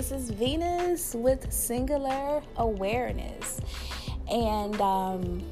[0.00, 3.60] This is Venus with Singular Awareness.
[4.32, 5.42] And um,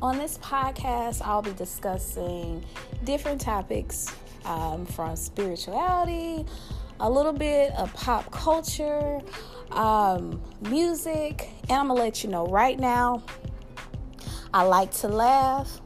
[0.00, 2.64] on this podcast, I'll be discussing
[3.04, 4.06] different topics
[4.46, 6.46] um, from spirituality,
[7.00, 9.20] a little bit of pop culture,
[9.72, 13.22] um, music, and I'm gonna let you know right now.
[14.54, 15.82] I like to laugh,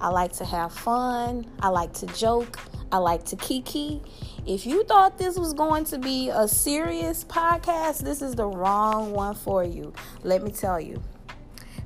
[0.00, 2.58] I like to have fun, I like to joke,
[2.92, 4.02] I like to kiki.
[4.46, 9.12] If you thought this was going to be a serious podcast, this is the wrong
[9.12, 9.94] one for you.
[10.24, 11.02] Let me tell you.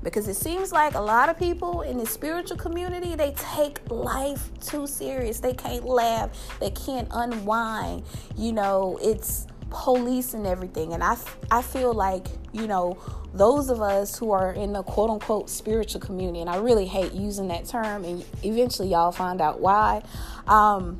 [0.03, 4.51] Because it seems like a lot of people in the spiritual community, they take life
[4.61, 5.39] too serious.
[5.39, 8.03] They can't laugh, they can't unwind.
[8.37, 10.93] You know, it's police and everything.
[10.93, 11.17] And I,
[11.51, 12.99] I feel like, you know,
[13.35, 17.13] those of us who are in the quote unquote spiritual community, and I really hate
[17.13, 20.03] using that term, and eventually y'all find out why.
[20.47, 20.99] Um,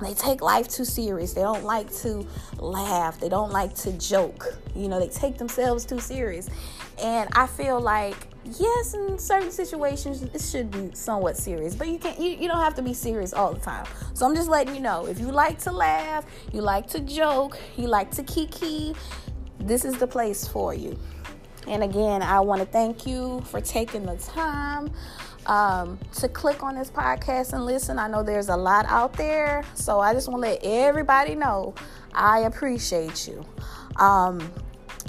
[0.00, 1.34] they take life too serious.
[1.34, 2.26] They don't like to
[2.58, 3.20] laugh.
[3.20, 4.54] They don't like to joke.
[4.74, 6.48] You know, they take themselves too serious.
[7.02, 8.16] And I feel like,
[8.58, 12.60] yes, in certain situations, it should be somewhat serious, but you can't, you, you don't
[12.60, 13.86] have to be serious all the time.
[14.14, 17.58] So I'm just letting you know if you like to laugh, you like to joke,
[17.76, 18.94] you like to kiki,
[19.58, 20.98] this is the place for you.
[21.66, 24.90] And again, I want to thank you for taking the time
[25.46, 27.98] um, to click on this podcast and listen.
[27.98, 31.74] I know there's a lot out there, so I just want to let everybody know
[32.14, 33.44] I appreciate you.
[33.96, 34.50] Um,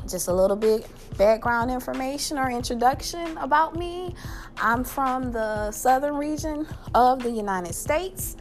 [0.07, 4.15] just a little bit background information or introduction about me.
[4.57, 8.37] I'm from the southern region of the United States,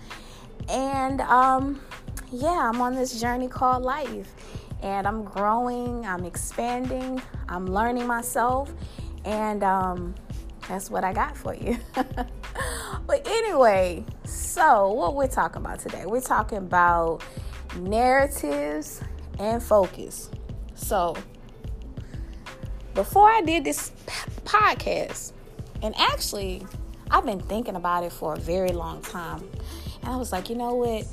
[0.68, 1.80] and um,
[2.32, 4.32] yeah, I'm on this journey called life.
[4.82, 8.72] And I'm growing, I'm expanding, I'm learning myself,
[9.26, 10.14] and um,
[10.68, 11.76] that's what I got for you.
[11.94, 17.22] but anyway, so what we're talking about today, we're talking about
[17.76, 19.02] narratives
[19.38, 20.30] and focus.
[20.74, 21.14] So
[22.94, 23.92] before I did this
[24.44, 25.32] podcast,
[25.82, 26.66] and actually,
[27.10, 29.48] I've been thinking about it for a very long time.
[30.02, 31.06] And I was like, you know what?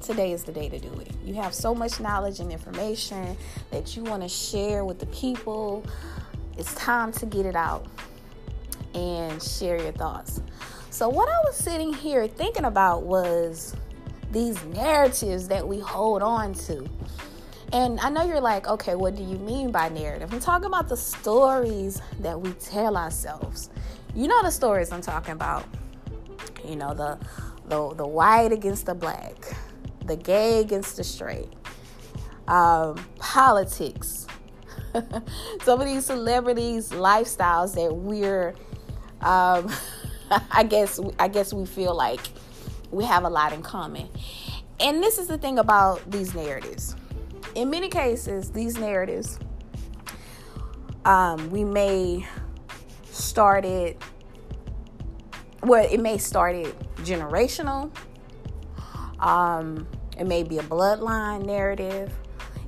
[0.00, 1.10] Today is the day to do it.
[1.24, 3.36] You have so much knowledge and information
[3.70, 5.84] that you want to share with the people.
[6.58, 7.86] It's time to get it out
[8.94, 10.40] and share your thoughts.
[10.90, 13.74] So, what I was sitting here thinking about was
[14.30, 16.88] these narratives that we hold on to.
[17.72, 20.32] And I know you're like, okay, what do you mean by narrative?
[20.32, 23.70] I'm talking about the stories that we tell ourselves.
[24.14, 25.64] You know the stories I'm talking about.
[26.64, 27.18] You know, the
[27.66, 29.56] the, the white against the black,
[30.04, 31.52] the gay against the straight,
[32.46, 34.26] um, politics,
[35.62, 38.54] some of these celebrities' lifestyles that we're
[39.20, 39.72] um,
[40.50, 42.20] I guess I guess we feel like
[42.90, 44.08] we have a lot in common.
[44.80, 46.96] And this is the thing about these narratives.
[47.54, 49.38] In many cases, these narratives
[51.04, 52.26] um, we may
[53.10, 54.00] start it
[55.62, 57.90] well, it may start it generational.
[59.18, 59.86] Um,
[60.18, 62.12] it may be a bloodline narrative.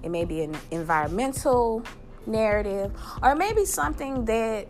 [0.02, 1.82] It may be an environmental
[2.26, 2.92] narrative,
[3.22, 4.66] or maybe something that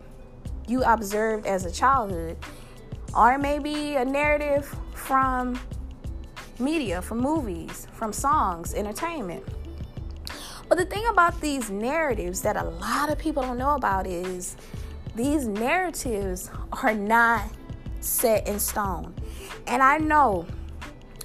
[0.67, 2.37] you observed as a childhood,
[3.15, 5.57] or maybe a narrative from
[6.59, 9.43] media, from movies, from songs, entertainment.
[10.69, 14.57] But the thing about these narratives that a lot of people don't know about is
[15.15, 16.51] these narratives
[16.83, 17.49] are not
[18.01, 19.13] set in stone.
[19.65, 20.45] And I know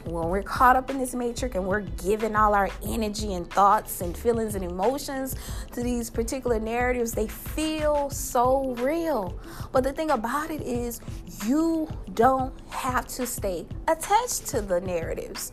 [0.05, 4.01] when we're caught up in this matrix and we're giving all our energy and thoughts
[4.01, 5.37] and feelings and emotions
[5.73, 9.39] to these particular narratives, they feel so real.
[9.71, 11.01] But the thing about it is,
[11.47, 15.53] you don't have to stay attached to the narratives.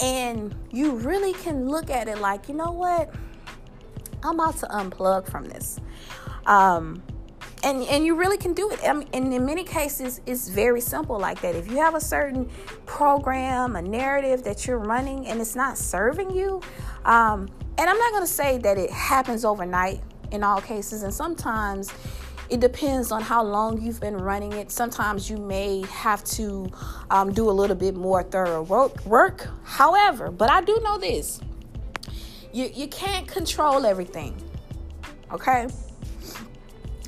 [0.00, 3.12] And you really can look at it like, you know what?
[4.22, 5.80] I'm about to unplug from this.
[6.46, 7.02] Um,
[7.64, 8.80] and and you really can do it.
[8.84, 11.54] I mean, and in many cases, it's very simple like that.
[11.54, 12.48] If you have a certain
[12.86, 16.62] program, a narrative that you're running, and it's not serving you,
[17.04, 20.00] um, and I'm not going to say that it happens overnight
[20.30, 21.92] in all cases, and sometimes
[22.50, 24.70] it depends on how long you've been running it.
[24.70, 26.70] Sometimes you may have to
[27.10, 29.48] um, do a little bit more thorough work, work.
[29.64, 31.40] However, but I do know this:
[32.52, 34.36] you you can't control everything.
[35.30, 35.68] Okay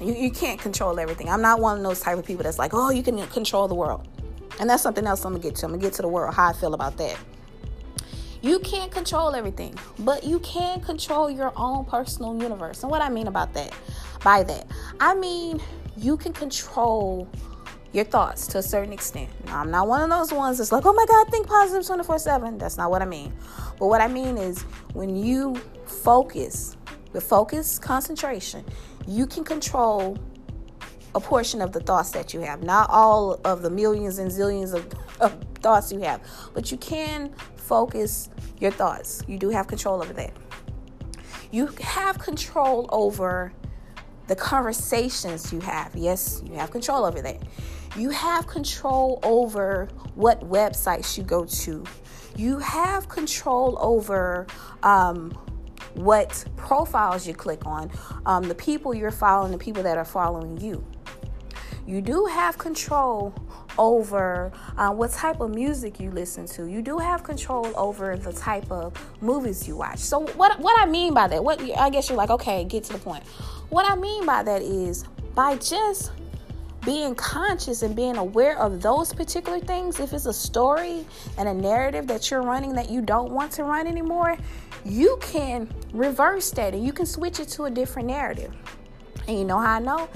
[0.01, 1.29] you, you can't control everything.
[1.29, 3.75] I'm not one of those type of people that's like, oh, you can control the
[3.75, 4.07] world.
[4.59, 5.67] And that's something else I'm gonna get to.
[5.67, 7.17] I'm gonna get to the world, how I feel about that.
[8.43, 12.83] You can't control everything, but you can control your own personal universe.
[12.83, 13.75] And what I mean about that,
[14.22, 14.67] by that,
[14.99, 15.61] I mean
[15.96, 17.28] you can control
[17.93, 19.28] your thoughts to a certain extent.
[19.46, 22.19] Now, I'm not one of those ones that's like, oh my God, think positive 24
[22.19, 22.58] 7.
[22.58, 23.32] That's not what I mean.
[23.78, 24.62] But what I mean is
[24.93, 25.56] when you
[25.87, 26.76] focus,
[27.12, 28.64] with focus, concentration,
[29.06, 30.17] you can control
[31.14, 32.62] a portion of the thoughts that you have.
[32.62, 34.87] Not all of the millions and zillions of,
[35.20, 36.22] of thoughts you have,
[36.55, 38.31] but you can focus
[38.61, 39.22] your thoughts.
[39.26, 40.32] You do have control over that.
[41.50, 43.52] You have control over
[44.31, 45.91] the conversations you have.
[45.97, 47.43] Yes, you have control over that.
[47.97, 51.85] You have control over what websites you go to.
[52.37, 54.47] You have control over
[54.85, 55.32] um,
[55.94, 57.91] what profiles you click on,
[58.25, 60.87] um, the people you're following, the people that are following you.
[61.85, 63.35] You do have control
[63.79, 66.67] over uh, what type of music you listen to.
[66.67, 69.99] You do have control over the type of movies you watch.
[69.99, 71.43] So what what I mean by that?
[71.43, 73.25] What I guess you're like, okay, get to the point.
[73.70, 76.11] What I mean by that is by just
[76.84, 81.06] being conscious and being aware of those particular things, if it's a story
[81.38, 84.37] and a narrative that you're running that you don't want to run anymore,
[84.84, 88.52] you can reverse that and you can switch it to a different narrative.
[89.28, 90.08] And you know how I know?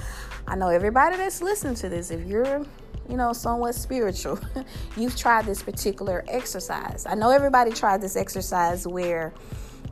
[0.48, 2.66] I know everybody that's listening to this, if you're,
[3.08, 4.40] you know, somewhat spiritual,
[4.96, 7.06] you've tried this particular exercise.
[7.08, 9.32] I know everybody tried this exercise where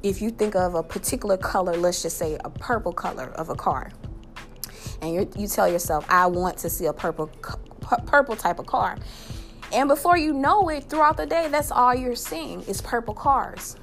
[0.03, 3.55] if you think of a particular color, let's just say a purple color of a
[3.55, 3.91] car,
[5.01, 7.31] and you tell yourself, I want to see a purple
[8.07, 8.97] purple type of car.
[9.73, 13.77] And before you know it, throughout the day, that's all you're seeing is purple cars.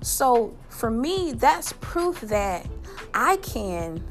[0.00, 2.66] So for me, that's proof that
[3.12, 4.02] I can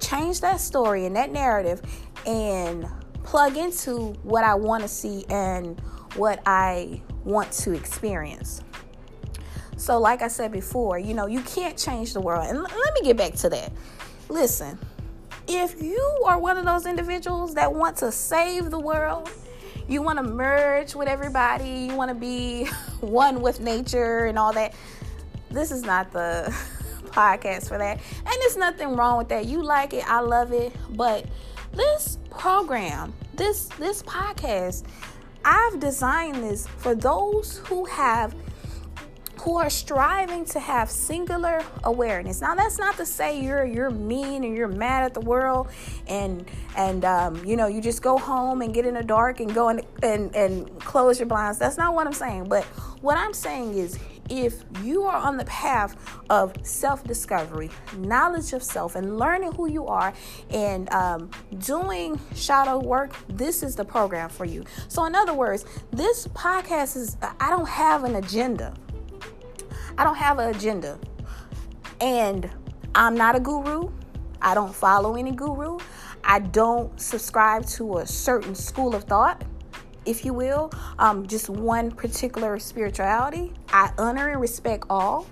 [0.00, 1.80] change that story and that narrative
[2.26, 2.86] and
[3.22, 5.80] plug into what I want to see and
[6.16, 8.62] what I want to experience.
[9.82, 12.46] So, like I said before, you know, you can't change the world.
[12.46, 13.72] And let me get back to that.
[14.28, 14.78] Listen,
[15.48, 19.28] if you are one of those individuals that want to save the world,
[19.88, 22.66] you want to merge with everybody, you want to be
[23.00, 24.72] one with nature and all that,
[25.50, 26.44] this is not the
[27.06, 27.98] podcast for that.
[28.18, 29.46] And there's nothing wrong with that.
[29.46, 31.26] You like it, I love it, but
[31.72, 34.84] this program, this this podcast,
[35.44, 38.32] I've designed this for those who have
[39.42, 42.40] who are striving to have singular awareness.
[42.40, 45.68] Now, that's not to say you're you're mean and you're mad at the world,
[46.06, 49.52] and and um, you know you just go home and get in the dark and
[49.52, 51.58] go and, and and close your blinds.
[51.58, 52.48] That's not what I'm saying.
[52.48, 52.64] But
[53.02, 53.98] what I'm saying is,
[54.30, 55.96] if you are on the path
[56.30, 60.14] of self discovery, knowledge of self, and learning who you are,
[60.50, 64.64] and um, doing shadow work, this is the program for you.
[64.86, 68.74] So, in other words, this podcast is, I don't have an agenda.
[69.98, 70.98] I don't have an agenda.
[72.00, 72.50] And
[72.94, 73.90] I'm not a guru.
[74.40, 75.78] I don't follow any guru.
[76.24, 79.44] I don't subscribe to a certain school of thought,
[80.04, 83.52] if you will, um, just one particular spirituality.
[83.68, 85.26] I honor and respect all.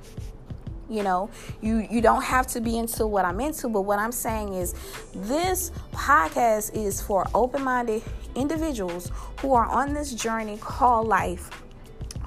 [0.88, 1.30] You know,
[1.60, 4.74] you you don't have to be into what I'm into, but what I'm saying is
[5.14, 8.02] this podcast is for open-minded
[8.34, 11.59] individuals who are on this journey called life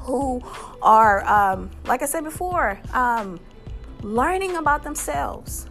[0.03, 0.41] who
[0.81, 3.39] are, um, like I said before, um,
[4.01, 5.67] learning about themselves,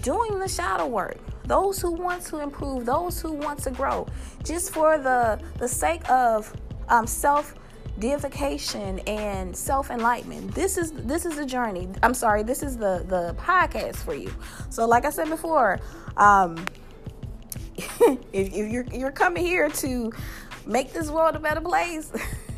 [0.00, 1.18] doing the shadow work.
[1.44, 4.06] Those who want to improve, those who want to grow,
[4.44, 6.54] just for the the sake of
[6.88, 7.54] um, self
[7.98, 10.54] deification and self enlightenment.
[10.54, 11.88] This is this is the journey.
[12.02, 14.32] I'm sorry, this is the the podcast for you.
[14.68, 15.80] So, like I said before,
[16.16, 16.64] um,
[17.76, 20.12] if, if you're you're coming here to
[20.66, 22.12] make this world a better place.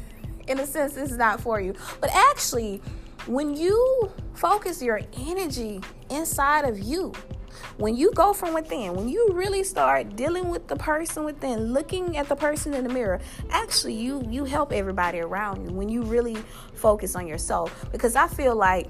[0.49, 1.75] in a sense, this is not for you.
[2.01, 2.83] But actually,
[3.27, 5.81] when you focus your energy
[6.11, 7.13] inside of you,
[7.77, 12.17] when you go from within, when you really start dealing with the person within, looking
[12.17, 13.21] at the person in the mirror,
[13.51, 16.37] actually you you help everybody around you when you really
[16.75, 18.89] focus on yourself because I feel like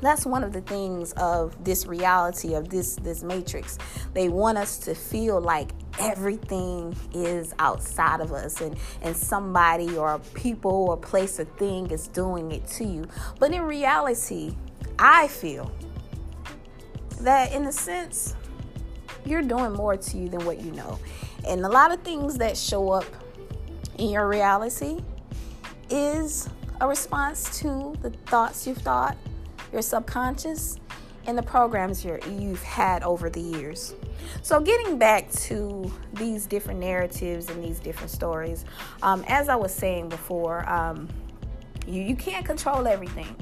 [0.00, 3.78] that's one of the things of this reality of this this matrix
[4.14, 10.18] they want us to feel like everything is outside of us and and somebody or
[10.34, 13.06] people or place or thing is doing it to you.
[13.38, 14.56] But in reality
[14.98, 15.70] i feel
[17.20, 18.34] that in a sense
[19.24, 20.98] you're doing more to you than what you know.
[21.46, 23.04] And a lot of things that show up
[23.98, 25.00] in your reality
[25.90, 26.48] is
[26.80, 29.16] a response to the thoughts you've thought
[29.72, 30.79] your subconscious,
[31.26, 32.18] and the programs you
[32.50, 33.94] have had over the years.
[34.42, 38.64] So, getting back to these different narratives and these different stories,
[39.02, 41.08] um, as I was saying before, um,
[41.86, 43.34] you, you can't control everything.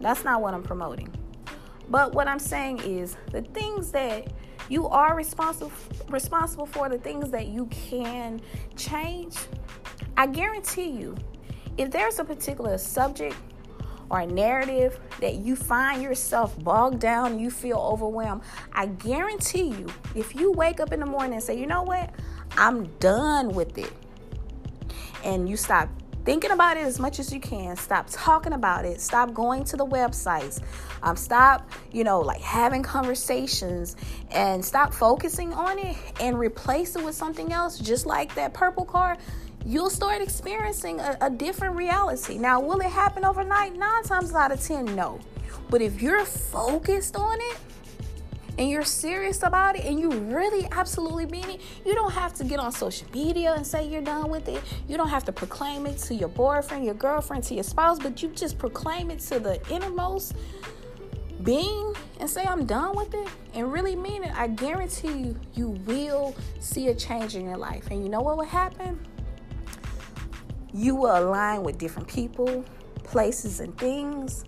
[0.00, 1.12] That's not what I'm promoting.
[1.88, 4.28] But what I'm saying is the things that
[4.68, 5.72] you are responsible
[6.08, 8.40] responsible for the things that you can
[8.76, 9.36] change,
[10.16, 11.16] I guarantee you,
[11.76, 13.36] if there's a particular subject
[14.10, 19.86] or a narrative that you find yourself bogged down, you feel overwhelmed, I guarantee you,
[20.14, 22.10] if you wake up in the morning and say, you know what,
[22.56, 23.92] I'm done with it,
[25.24, 25.88] and you stop
[26.24, 27.76] thinking about it as much as you can.
[27.76, 29.00] Stop talking about it.
[29.00, 30.62] Stop going to the websites.
[31.02, 33.96] Um, stop, you know, like having conversations
[34.30, 38.84] and stop focusing on it and replace it with something else, just like that purple
[38.84, 39.16] car.
[39.64, 42.38] You'll start experiencing a, a different reality.
[42.38, 43.76] Now, will it happen overnight?
[43.76, 45.20] Nine times out of ten, no.
[45.68, 47.58] But if you're focused on it,
[48.58, 52.44] and you're serious about it and you really absolutely mean it, you don't have to
[52.44, 54.62] get on social media and say you're done with it.
[54.86, 58.22] You don't have to proclaim it to your boyfriend, your girlfriend, to your spouse, but
[58.22, 60.34] you just proclaim it to the innermost
[61.42, 64.32] being and say I'm done with it and really mean it.
[64.36, 67.90] I guarantee you, you will see a change in your life.
[67.90, 69.00] And you know what will happen?
[70.72, 72.64] You will align with different people,
[73.02, 74.44] places, and things,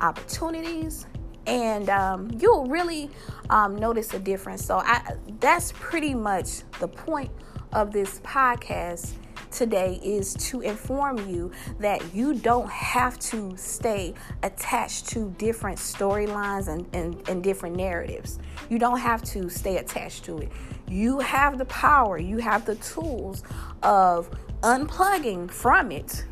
[0.00, 1.06] opportunities
[1.46, 3.10] and um, you'll really
[3.50, 4.64] um, notice a difference.
[4.64, 7.30] So I, that's pretty much the point
[7.72, 9.12] of this podcast
[9.50, 16.68] today is to inform you that you don't have to stay attached to different storylines
[16.68, 18.38] and, and, and different narratives.
[18.68, 20.52] You don't have to stay attached to it.
[20.88, 23.44] You have the power, you have the tools
[23.82, 24.30] of
[24.66, 26.24] unplugging from it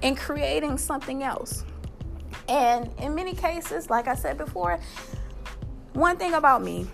[0.00, 1.64] and creating something else.
[2.48, 4.78] And in many cases, like I said before,
[5.94, 6.86] one thing about me,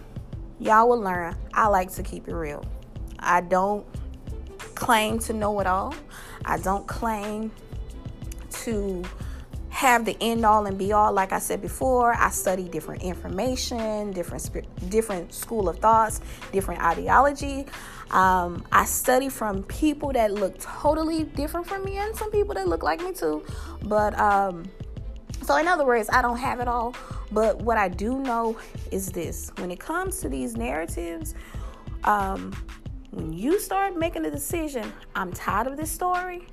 [0.58, 2.64] y'all will learn, I like to keep it real.
[3.18, 3.86] I don't
[4.74, 5.94] claim to know it all.
[6.46, 7.52] I don't claim
[8.62, 9.04] to
[9.76, 11.12] have the end all and be all.
[11.12, 17.66] Like i said before i study different information different different school of thoughts different ideology.
[18.10, 22.66] Um, i study from people that look totally different from me and some people that
[22.66, 23.44] look like me too.
[23.82, 24.64] But um,
[25.42, 26.94] so, in other words, I don't have it all,
[27.30, 28.58] but what I do know
[28.90, 29.52] is this.
[29.58, 31.36] When it comes to these narratives,
[32.02, 32.52] um,
[33.10, 36.48] when you start making a decision, I'm tired of this story,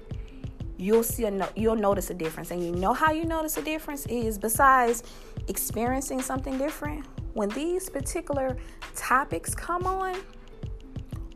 [0.84, 2.52] you'll see a no- you'll notice a difference.
[2.52, 5.04] And you know how you notice a difference is besides
[5.48, 8.58] experiencing something different, when these particular
[8.96, 10.16] topics come on,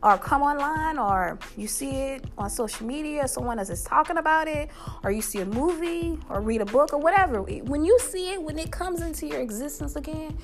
[0.02, 4.70] or come online or you see it on social media someone is talking about it
[5.02, 8.40] or you see a movie or read a book or whatever when you see it
[8.40, 10.38] when it comes into your existence again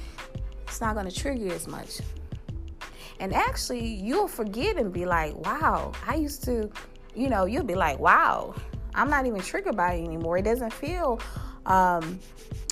[0.67, 2.01] it's not going to trigger you as much
[3.21, 6.69] and actually you'll forget and be like wow i used to
[7.15, 8.53] you know you'll be like wow
[8.95, 11.21] i'm not even triggered by it anymore it doesn't feel
[11.67, 12.19] um,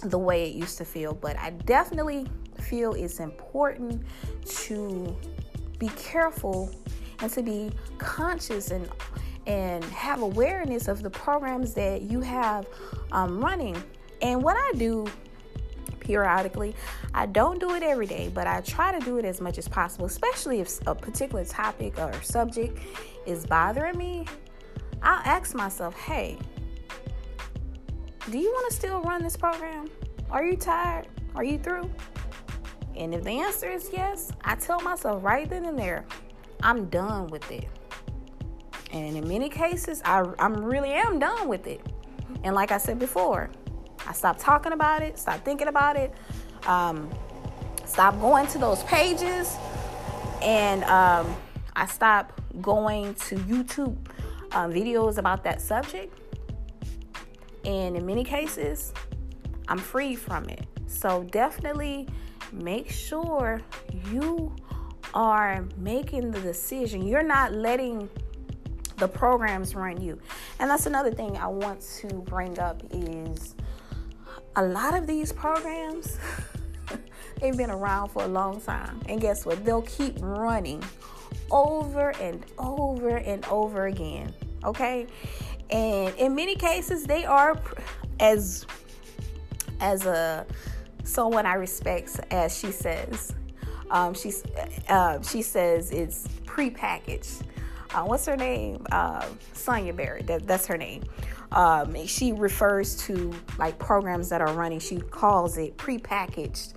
[0.03, 2.27] the way it used to feel but i definitely
[2.61, 4.03] feel it's important
[4.45, 5.17] to
[5.79, 6.71] be careful
[7.21, 8.89] and to be conscious and
[9.47, 12.67] and have awareness of the programs that you have
[13.11, 13.81] um, running.
[14.21, 15.07] And what I do
[15.99, 16.75] periodically,
[17.15, 19.69] I don't do it every day, but I try to do it as much as
[19.69, 22.79] possible, especially if a particular topic or subject
[23.27, 24.27] is bothering me.
[25.03, 26.39] I'll ask myself, hey,
[28.31, 29.91] do you want to still run this program?
[30.31, 31.09] Are you tired?
[31.35, 31.91] Are you through?
[32.97, 36.05] And if the answer is yes, I tell myself right then and there,
[36.63, 37.69] I'm done with it.
[38.93, 41.81] And in many cases, I I'm really am done with it.
[42.45, 43.51] And like I said before,
[44.07, 46.15] I stopped talking about it, stopped thinking about it,
[46.67, 47.11] um,
[48.21, 49.57] going to those pages,
[50.43, 51.35] and um,
[51.75, 53.97] I stopped going to YouTube
[54.55, 56.19] um, videos about that subject.
[57.65, 58.93] And in many cases,
[59.69, 60.67] I'm free from it.
[60.87, 62.09] So definitely
[62.53, 63.61] make sure
[64.11, 64.55] you
[65.15, 67.07] are making the decision.
[67.07, 68.09] You're not letting
[68.97, 70.19] the programs run you.
[70.59, 73.55] And that's another thing I want to bring up is
[74.57, 76.19] a lot of these programs
[77.41, 79.01] they've been around for a long time.
[79.09, 79.65] And guess what?
[79.65, 80.83] They'll keep running
[81.53, 84.35] over and over and over again.
[84.65, 85.07] Okay?
[85.71, 87.61] And in many cases they are
[88.19, 88.67] as
[89.81, 90.47] as a
[91.05, 93.35] someone I respect, as she says.
[93.91, 94.45] Um, she's,
[94.89, 97.43] uh, she says it's prepackaged.
[97.95, 98.87] Uh, what's her name?
[98.91, 100.27] Uh, Sonia Barrett.
[100.27, 101.03] That, that's her name.
[101.51, 104.79] Um, she refers to like programs that are running.
[104.79, 106.73] She calls it prepackaged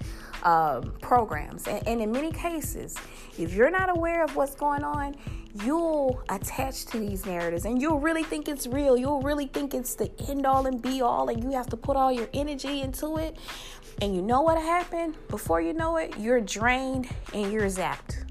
[0.45, 1.67] um, programs.
[1.67, 2.95] And, and in many cases,
[3.37, 5.15] if you're not aware of what's going on,
[5.63, 8.95] you'll attach to these narratives and you'll really think it's real.
[8.95, 11.97] You'll really think it's the end all and be all, and you have to put
[11.97, 13.37] all your energy into it.
[14.01, 15.15] And you know what happened?
[15.29, 18.25] Before you know it, you're drained and you're zapped.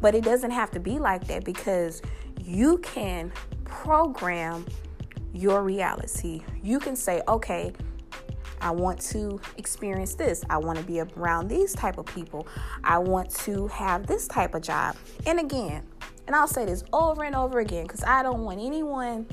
[0.00, 2.02] But it doesn't have to be like that because
[2.44, 3.32] you can
[3.64, 4.66] program
[5.32, 6.42] your reality.
[6.62, 7.72] You can say, okay,
[8.62, 10.44] I want to experience this.
[10.48, 12.46] I want to be around these type of people.
[12.84, 14.96] I want to have this type of job.
[15.26, 15.82] And again,
[16.26, 19.26] and I'll say this over and over again because I don't want anyone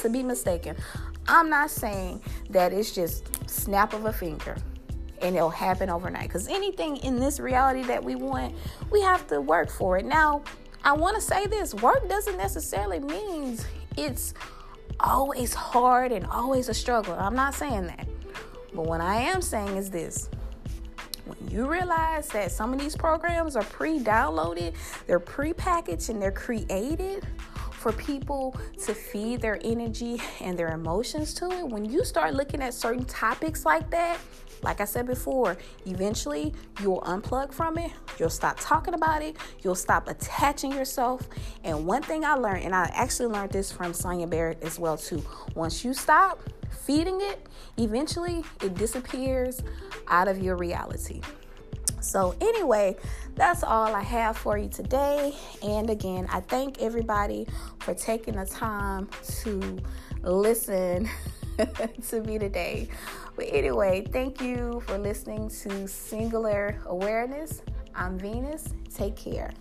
[0.00, 0.76] to be mistaken.
[1.26, 4.56] I'm not saying that it's just snap of a finger
[5.20, 8.54] and it'll happen overnight because anything in this reality that we want,
[8.90, 10.04] we have to work for it.
[10.04, 10.42] Now,
[10.84, 13.58] I want to say this work doesn't necessarily mean
[13.96, 14.34] it's
[14.98, 17.14] always hard and always a struggle.
[17.14, 18.08] I'm not saying that.
[18.74, 20.30] But what I am saying is this.
[21.24, 24.74] When you realize that some of these programs are pre downloaded,
[25.06, 27.26] they're pre packaged, and they're created
[27.82, 32.62] for people to feed their energy and their emotions to it, when you start looking
[32.62, 34.18] at certain topics like that,
[34.62, 39.74] like I said before, eventually you'll unplug from it, you'll stop talking about it, you'll
[39.74, 41.28] stop attaching yourself.
[41.64, 44.96] And one thing I learned, and I actually learned this from Sonia Barrett as well
[44.96, 45.20] too,
[45.56, 46.40] once you stop
[46.84, 47.44] feeding it,
[47.78, 49.60] eventually it disappears
[50.06, 51.20] out of your reality.
[52.02, 52.96] So, anyway,
[53.34, 55.34] that's all I have for you today.
[55.62, 57.46] And again, I thank everybody
[57.80, 59.08] for taking the time
[59.42, 59.78] to
[60.22, 61.08] listen
[62.08, 62.88] to me today.
[63.36, 67.62] But anyway, thank you for listening to Singular Awareness.
[67.94, 68.74] I'm Venus.
[68.94, 69.52] Take care.